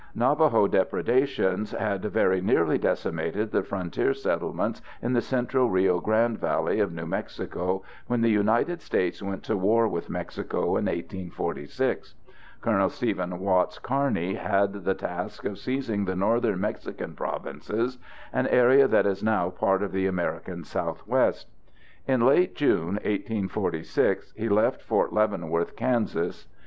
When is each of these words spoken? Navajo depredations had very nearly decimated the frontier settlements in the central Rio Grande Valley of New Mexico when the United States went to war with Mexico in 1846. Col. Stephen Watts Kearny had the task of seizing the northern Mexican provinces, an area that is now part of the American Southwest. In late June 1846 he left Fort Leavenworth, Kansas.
Navajo 0.15 0.65
depredations 0.67 1.73
had 1.73 2.01
very 2.01 2.41
nearly 2.41 2.79
decimated 2.79 3.51
the 3.51 3.61
frontier 3.61 4.15
settlements 4.15 4.81
in 4.99 5.13
the 5.13 5.21
central 5.21 5.69
Rio 5.69 5.99
Grande 5.99 6.39
Valley 6.39 6.79
of 6.79 6.91
New 6.91 7.05
Mexico 7.05 7.83
when 8.07 8.21
the 8.21 8.31
United 8.31 8.81
States 8.81 9.21
went 9.21 9.43
to 9.43 9.55
war 9.55 9.87
with 9.87 10.09
Mexico 10.09 10.69
in 10.75 10.85
1846. 10.85 12.15
Col. 12.61 12.89
Stephen 12.89 13.37
Watts 13.39 13.77
Kearny 13.77 14.33
had 14.37 14.85
the 14.85 14.95
task 14.95 15.45
of 15.45 15.59
seizing 15.59 16.05
the 16.05 16.15
northern 16.15 16.59
Mexican 16.59 17.13
provinces, 17.13 17.99
an 18.33 18.47
area 18.47 18.87
that 18.87 19.05
is 19.05 19.21
now 19.21 19.51
part 19.51 19.83
of 19.83 19.91
the 19.91 20.07
American 20.07 20.63
Southwest. 20.63 21.47
In 22.07 22.25
late 22.25 22.55
June 22.55 22.95
1846 23.03 24.33
he 24.35 24.49
left 24.49 24.81
Fort 24.81 25.13
Leavenworth, 25.13 25.75
Kansas. 25.75 26.47